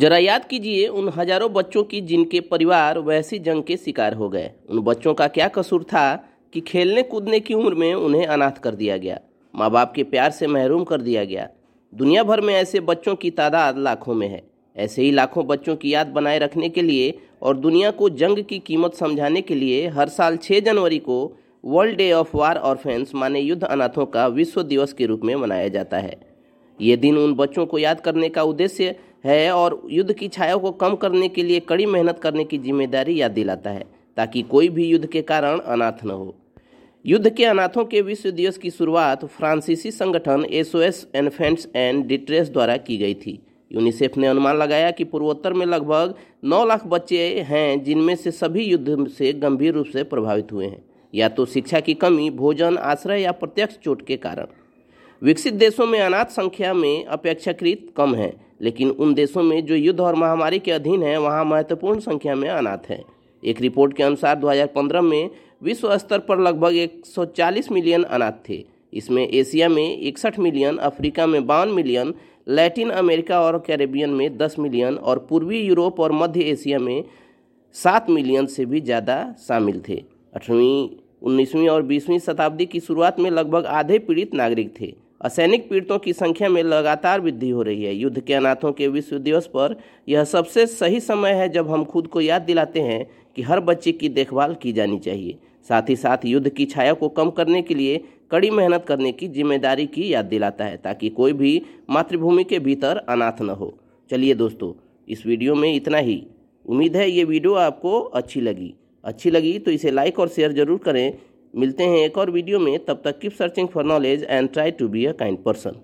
जरा 0.00 0.18
याद 0.18 0.44
कीजिए, 0.44 0.86
उन 0.88 1.08
हज़ारों 1.08 1.52
बच्चों 1.52 1.82
की 1.84 2.00
जिनके 2.00 2.40
परिवार 2.40 2.98
वैसी 2.98 3.38
जंग 3.38 3.62
के 3.62 3.76
शिकार 3.76 4.14
हो 4.14 4.28
गए। 4.28 4.50
उन 4.70 4.78
बच्चों 4.80 5.12
का 5.14 5.26
क्या 5.28 5.48
कसूर 5.48 5.82
था 5.82 6.04
कि 6.52 6.60
खेलने 6.60 7.02
कूदने 7.02 7.40
की 7.40 7.54
उम्र 7.54 7.74
में 7.74 7.94
उन्हें 7.94 8.26
अनाथ 8.26 8.60
कर 8.62 8.74
दिया 8.74 8.96
गया। 8.96 9.18
माँ 9.54 9.70
बाप 9.70 9.92
के 9.92 10.02
प्यार 10.04 10.30
से 10.30 10.46
महरूम 10.46 10.84
कर 10.84 11.00
दिया 11.00 11.24
गया। 11.24 11.48
दुनिया 11.92 12.22
भर 12.22 12.40
में 12.40 12.54
ऐसे 12.54 12.80
बच्चों 12.82 13.14
की 13.16 13.30
तादाद 13.30 13.78
लाखों 13.78 14.14
में 14.14 14.26
है। 14.28 14.42
ऐसे 14.76 15.02
ही 15.02 15.10
लाखों 15.10 15.46
बच्चों 15.46 15.76
की 15.76 15.92
याद 15.94 16.06
बनाए 16.06 16.38
रखने 16.38 16.68
के 16.68 16.82
लिए 16.82 17.12
और 17.42 17.56
दुनिया 17.56 17.90
को 17.90 18.08
जंग 18.14 18.44
की 18.44 18.58
कीमत 18.58 18.94
समझाने 18.94 19.42
के 19.42 19.54
लिए 19.54 19.86
हर 19.88 20.08
साल 20.08 20.36
6 20.38 20.60
जनवरी 20.60 20.98
को 21.00 21.20
world 21.64 21.96
day 21.96 22.10
of 22.12 22.36
war 22.36 22.56
orphans, 22.56 23.12
माने 23.14 23.40
युद्ध 23.40 23.62
अनाथों 23.62 24.06
का 24.06 24.26
विश्व 24.30 24.62
दिवस 24.62 24.92
के 24.92 25.06
रूप 25.06 25.24
में 25.24 25.34
मनाया 25.36 25.68
जाता 25.68 25.98
है। 25.98 26.18
ये 26.78 26.96
दिन 26.96 27.16
उन 27.18 27.34
बच्चों 27.34 27.66
को 27.66 27.78
याद 27.78 28.00
करने 28.00 28.28
का 28.28 28.42
उद्देश्य 28.42 28.94
है 29.24 29.50
और 29.52 29.80
युद्ध 29.90 30.12
की 30.12 30.28
छाया 30.28 30.56
को 30.56 30.70
कम 30.72 30.94
करने 30.96 31.28
के 31.28 31.42
लिए 31.42 31.60
कड़ी 31.60 31.86
मेहनत 31.86 32.18
करने 32.18 32.44
की 32.44 32.58
ज़िम्मेदारी 32.58 33.20
याद 33.20 33.30
दिलाता 33.30 33.70
है, 33.70 33.84
ताकि 34.16 34.42
कोई 34.42 34.68
भी 34.68 34.86
युद्ध 34.86 35.06
के 35.06 35.22
कारण 35.22 35.58
अनाथ 35.58 36.04
न 36.04 36.10
हो। 36.10 36.34
युद्ध 37.04 37.30
के 37.30 37.44
अनाथों 37.44 37.84
के 37.84 38.00
विश्व 38.00 38.30
दिवस 38.30 38.58
की 38.58 38.70
शुरुआत 38.70 39.24
फ्रांसीसी 39.26 39.90
संगठन 39.90 40.44
एसओएस, 40.44 41.06
एनफेंट्स 41.14 41.68
एंड 41.76 42.04
डिट्रेस 42.06 42.48
द्वारा 42.48 42.76
की 42.76 42.96
गई 42.96 43.14
थी। 43.16 43.38
यूनिसेफ 43.70 44.16
ने 44.16 44.26
अनुमान 44.26 44.56
लगाया 44.56 44.90
कि 44.90 45.04
पूर्वोत्तर 45.04 45.52
में 45.52 45.64
लगभग 45.66 46.14
9 46.44 46.64
लाख 46.64 46.86
बच्चे 46.86 47.40
हैं, 47.40 47.82
जिनमें 47.84 48.14
से 48.16 48.30
सभी 48.30 48.64
युद्ध 48.64 49.06
से 49.08 49.32
गंभीर 49.32 49.74
रूप 49.74 49.86
से 49.86 50.02
प्रभावित 50.04 50.52
हुए 50.52 50.66
हैं, 50.66 50.82
या 51.12 51.28
तो 51.28 51.46
शिक्षा 51.46 51.80
की 51.80 51.94
कमी, 51.94 52.28
भोजन, 52.30 52.76
आश्रय 52.76 53.20
या 53.20 53.32
प्रत्यक्ष 53.32 53.78
चोट 53.84 54.06
के 54.06 54.16
कारण। 54.16 54.46
विकसित 55.22 55.54
देशों 55.54 55.86
में 55.86 56.00
अनाथ 56.00 56.24
संख्या 56.32 56.72
में 56.74 57.04
अपेक्षाकृत 57.06 57.86
कम 57.96 58.14
है 58.14 58.32
लेकिन 58.60 58.90
उन 58.90 59.14
देशों 59.14 59.42
में 59.42 59.64
जो 59.66 59.74
युद्ध 59.74 60.00
और 60.00 60.14
महामारी 60.14 60.58
के 60.58 60.70
अधीन 60.72 61.02
है, 61.02 61.16
वहाँ 61.18 61.44
महत्वपूर्ण 61.44 62.00
संख्या 62.00 62.34
में 62.34 62.48
अनाथ 62.48 62.90
हैं। 62.90 63.02
एक 63.42 63.60
रिपोर्ट 63.60 63.96
के 63.96 64.02
अनुसार 64.02 64.38
2015 64.38 65.00
में 65.02 65.30
विश्व 65.62 65.96
स्तर 65.98 66.18
पर 66.18 66.38
लगभग 66.38 66.74
140 66.74 67.70
मिलियन 67.72 68.02
अनाथ 68.04 68.48
थे। 68.48 68.64
इसमें 68.92 69.26
एशिया 69.28 69.68
में 69.68 69.98
इकसठ 69.98 70.38
मिलियन, 70.38 70.76
अफ्रीका 70.76 71.26
में 71.26 71.46
बावन 71.46 71.68
मिलियन, 71.68 72.14
लैटिन 72.46 72.90
अमेरिका 72.90 73.40
और 73.40 73.58
कैरेबियन 73.58 74.10
में 74.10 74.36
10 74.38 74.58
मिलियन 74.58 74.96
और 74.96 75.18
पूर्वी 75.28 75.60
यूरोप 75.60 76.00
और 76.00 76.12
मध्य 76.12 76.40
एशिया 76.42 76.78
में 76.78 77.04
सात 77.74 78.10
मिलियन 78.10 78.46
से 78.46 78.64
भी 78.64 78.80
ज़्यादा 78.80 79.22
शामिल 79.48 79.82
थे। 79.88 80.02
अठवीं 80.34 80.88
उन्नीसवीं 81.22 81.68
और 81.68 81.82
बीसवीं 81.82 82.18
शताब्दी 82.18 82.66
की 82.66 82.80
शुरुआत 82.80 83.20
में 83.20 83.30
लगभग 83.30 83.66
आधे 83.66 83.98
पीड़ित 83.98 84.34
नागरिक 84.34 84.72
थे। 84.80 84.94
असैनिक 85.20 85.68
पीड़ितों 85.70 85.98
की 85.98 86.12
संख्या 86.12 86.48
में 86.48 86.62
लगातार 86.62 87.20
वृद्धि 87.20 87.48
हो 87.50 87.62
रही 87.62 87.84
है। 87.84 87.94
युद्ध 87.94 88.20
के 88.20 88.34
अनाथों 88.34 88.72
के 88.72 88.88
विश्व 88.88 89.18
दिवस 89.18 89.46
पर 89.46 89.76
यह 90.08 90.24
सबसे 90.26 90.66
सही 90.68 91.00
समय 91.00 91.32
है 91.32 91.48
जब 91.48 91.70
हम 91.70 91.84
खुद 91.84 92.06
को 92.06 92.20
याद 92.20 92.42
दिलाते 92.42 92.80
हैं 92.80 93.04
कि 93.36 93.42
हर 93.42 93.60
बच्चे 93.60 93.92
की 93.92 94.08
देखभाल 94.10 94.54
की 94.54 94.72
जानी 94.72 94.98
चाहिए। 94.98 95.38
साथ 95.68 95.88
ही 95.88 95.96
साथ 95.96 96.24
युद्ध 96.24 96.48
की 96.48 96.64
छाया 96.66 96.92
को 96.92 97.08
कम 97.10 97.30
करने 97.30 97.62
के 97.62 97.74
लिए 97.74 98.00
कड़ी 98.30 98.50
मेहनत 98.50 98.84
करने 98.88 99.12
की 99.12 99.28
ज़िम्मेदारी 99.28 99.86
की 99.88 100.12
याद 100.12 100.24
दिलाता 100.24 100.64
है, 100.64 100.76
ताकि 100.76 101.08
कोई 101.10 101.32
भी 101.32 101.62
मातृभूमि 101.90 102.44
के 102.44 102.58
भीतर 102.58 102.96
अनाथ 102.98 103.42
न 103.42 103.50
हो। 103.50 103.74
चलिए 104.10 104.34
दोस्तों, 104.34 104.72
इस 105.08 105.26
वीडियो 105.26 105.54
में 105.54 105.74
इतना 105.74 105.98
ही। 105.98 106.22
उम्मीद 106.66 106.96
है 106.96 107.10
ये 107.10 107.24
वीडियो 107.24 107.54
आपको 107.56 107.98
अच्छी 108.00 108.40
लगी। 108.40 108.74
अच्छी 109.04 109.30
लगी 109.30 109.58
तो 109.58 109.70
इसे 109.70 109.90
लाइक 109.90 110.18
और 110.18 110.28
शेयर 110.28 110.52
ज़रूर 110.52 110.78
करें। 110.78 111.12
मिलते 111.54 111.84
हैं 111.84 111.98
एक 111.98 112.18
और 112.18 112.30
वीडियो 112.30 112.58
में, 112.58 112.78
तब 112.84 113.00
तक 113.04 113.18
keep 113.18 113.32
searching 113.32 113.68
for 113.68 113.84
knowledge 113.84 114.22
and 114.24 114.48
try 114.52 114.70
to 114.70 114.88
be 114.88 115.04
a 115.06 115.12
kind 115.12 115.38
person 115.44 115.80